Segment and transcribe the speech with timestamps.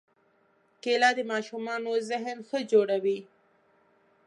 [0.83, 3.19] کېله د ماشومانو ذهن ښه جوړوي.